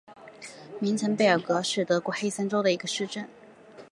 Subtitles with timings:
[0.79, 3.29] 明岑贝尔格是德国黑森州的一个市镇。